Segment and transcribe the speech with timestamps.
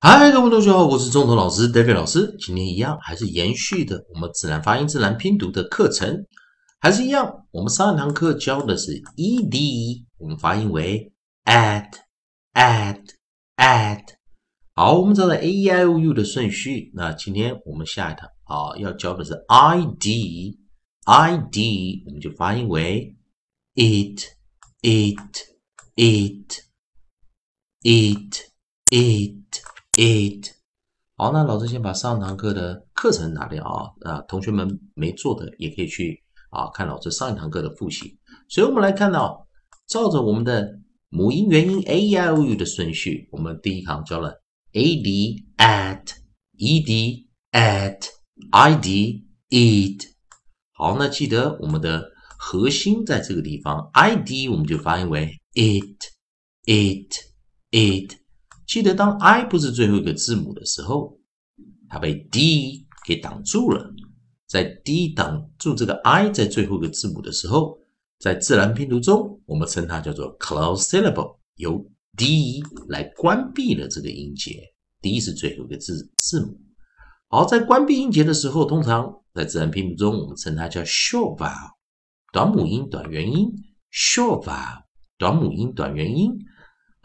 [0.00, 2.36] 嗨，各位同学好，我是中头老师 David 老师。
[2.38, 6.24] 今天一样还是延续的我们自然发音、自然拼读的课程，
[6.78, 7.48] 还是一样。
[7.50, 11.12] 我们上一堂课教的是 ed，我们发音为
[11.46, 14.04] at，at，at。
[14.76, 16.92] 好，我们知道 a e i o u 的顺序。
[16.94, 20.56] 那今天我们下一堂啊要教的是 id，id，
[22.06, 23.16] 我们就发音为
[23.74, 26.68] it，it，it，it，it。
[28.90, 29.60] it，
[29.98, 30.52] it，
[31.16, 38.16] 好，那老师先把上堂课的课程拿掉啊，啊，同学们没做的也可以去啊看老师上一堂课的复习。
[38.48, 39.48] 所以我们来看到，
[39.88, 44.40] 照着我们的母音元音 a e i o u 的顺序，我们第一行教了
[44.72, 46.04] a d at
[46.52, 48.06] e d at
[48.52, 50.02] i d eat。
[50.74, 52.08] 好，那记得我们的
[52.38, 56.04] 核心在这个地方，i d 我们就发音为 it
[56.66, 57.16] it
[57.72, 58.17] it。
[58.68, 61.18] 记得，当 i 不是最后一个字母的时候，
[61.88, 63.90] 它被 d 给挡住了。
[64.46, 67.78] 在 d 挡住这个 i 在最后一个字母的时候，
[68.18, 71.82] 在自然拼读中，我们称它叫做 close syllable，由
[72.14, 74.62] d 来关闭了这个音节。
[75.00, 76.54] d 是最后一个字字母。
[77.28, 81.70] 好，在关闭音节的时候，通常在自然拼读中，我们称它叫 short vowel，
[82.34, 83.50] 短母音、短元音。
[83.90, 84.82] short vowel，
[85.16, 86.36] 短母音、短元音。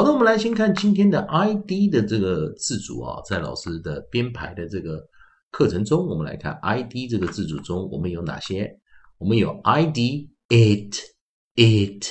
[0.00, 5.06] 好的，我们来先看今天的 I D 的这个字组啊，在老师的编排的这个
[5.50, 8.80] 课程中，我们来看 I D 这个字组中，我们有哪些？
[9.18, 10.96] 我们有 I D it
[11.54, 12.06] it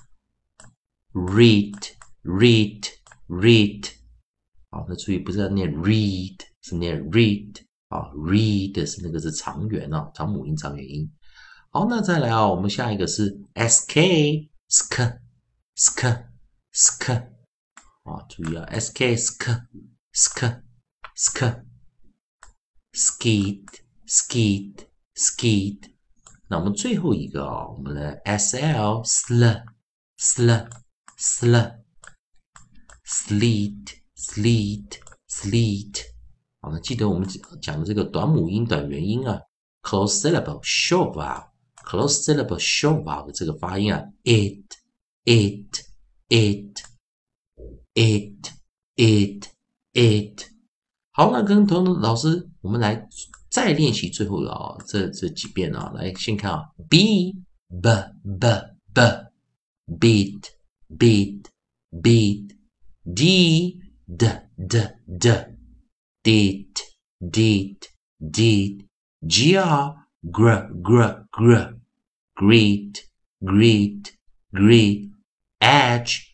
[1.13, 2.89] read read
[3.27, 3.91] read
[4.69, 7.55] 好，那注意不是要念 read，是念 read
[7.89, 11.11] 啊，read 是那个是长元啊，长母音长元音。
[11.71, 15.17] 好，那再来啊，我们下一个是 sk sk
[15.75, 16.30] sk
[16.73, 17.11] sk
[18.03, 19.67] 啊，注意啊，sk sk
[20.13, 20.61] sk
[21.15, 21.63] sk
[22.93, 23.65] skid
[24.07, 25.91] skid skid。
[26.47, 29.63] 那我们最后一个啊，我们的 sl sl
[30.17, 30.69] sl
[31.17, 31.79] sl
[33.05, 34.99] sleet sleet
[35.29, 36.01] sleet。
[36.59, 37.27] 好，那记得我们
[37.61, 39.39] 讲的这个短母音、短元音啊
[39.81, 44.63] ，close syllable short vowel，close syllable short vowel 的这个发音啊，it。
[45.23, 45.80] it
[46.30, 46.82] it
[47.94, 48.52] it
[48.96, 49.48] it
[49.92, 50.42] it
[51.12, 53.08] 好，那跟同老师，我们来
[53.50, 57.32] 再练习最后的啊，这这几遍啊，来先看啊，b
[57.70, 57.88] b
[58.38, 58.48] b
[58.92, 59.00] b
[59.98, 60.50] beat
[60.98, 61.46] beat
[61.90, 62.50] beat
[63.14, 65.56] d d d d
[66.22, 66.66] did
[67.20, 67.88] did
[68.20, 68.86] did
[69.22, 69.94] gr
[70.30, 71.76] gr gr gr
[72.34, 73.04] greet
[73.40, 74.12] greet
[74.52, 75.10] greet
[75.60, 76.29] edge,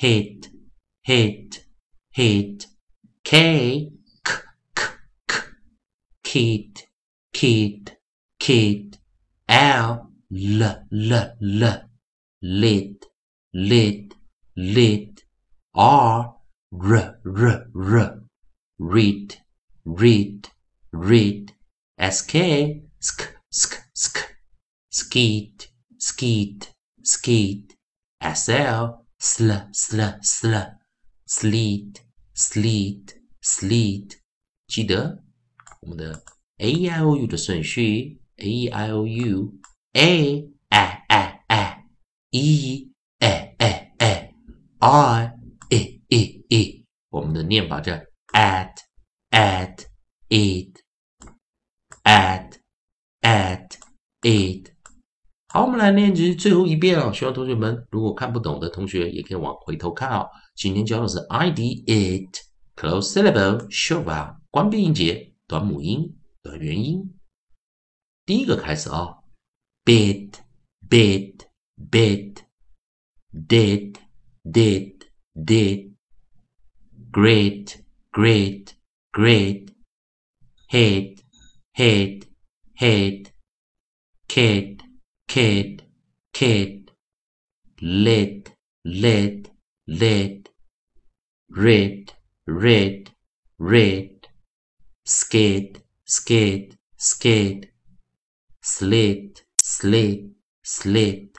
[0.00, 0.48] hit,
[1.02, 1.62] hit,
[2.10, 2.66] hit,
[3.22, 3.92] k,
[4.24, 4.32] k,
[4.74, 4.82] k,
[5.28, 5.42] k,
[6.24, 6.82] kid,
[7.34, 7.98] kid,
[8.38, 8.96] kid,
[9.46, 11.12] l, l, l,
[11.42, 11.82] l,
[12.40, 13.06] lid,
[13.52, 14.14] lid,
[14.56, 15.22] lid,
[15.74, 16.34] r,
[16.72, 18.20] r, r, r,
[18.78, 19.36] read,
[19.84, 20.48] read,
[20.94, 21.52] read,
[22.00, 22.32] sk,
[23.00, 24.18] sk, sk, sk,
[24.90, 25.68] skeet,
[25.98, 26.72] skeet,
[27.02, 27.74] skeet,
[28.22, 30.54] sl, sl, sl, sl,
[31.26, 32.00] sleet,
[32.34, 34.18] sleet, sleet。
[34.66, 35.22] 记得
[35.80, 36.24] 我们的
[36.56, 39.54] a i o u 的顺序 a i o u
[39.92, 41.84] a a a a
[42.30, 42.88] e
[43.18, 44.32] a a
[44.78, 45.34] a
[45.68, 47.92] i e e e，我们的念法叫
[48.32, 48.76] at
[49.30, 49.84] at
[50.28, 50.80] it
[52.04, 52.58] at
[53.20, 53.76] at
[54.22, 54.59] it。
[55.52, 57.12] 好，我们来练习最后一遍哦。
[57.12, 60.30] 希望同学们如果看不懂的同学，也可以往回头看哦。
[60.54, 62.38] 今天教的是 I D it
[62.76, 67.18] close syllable short vowel 关闭音节短母音短元音。
[68.24, 69.16] 第一个开始啊
[69.84, 70.34] ，bit
[70.88, 71.40] bit
[71.90, 72.36] bit
[73.32, 73.96] did
[74.44, 75.00] did
[75.34, 75.94] did
[77.10, 77.80] great
[78.12, 78.68] great
[79.10, 79.70] great
[80.68, 81.18] head
[81.74, 82.22] head
[82.76, 83.26] head
[84.28, 84.79] kid
[85.29, 85.83] kid,
[86.31, 86.91] kid,
[87.79, 88.51] lid,
[88.83, 89.49] lid,
[89.87, 90.49] lid,
[91.49, 92.09] red,
[92.45, 93.07] red,
[93.57, 94.27] red,
[95.05, 97.69] skid, skid, skid,
[98.61, 100.33] slit, slit,
[100.63, 101.31] slit。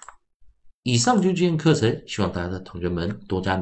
[0.82, 3.55] 以上就这件课程，希望大家的同学们多加。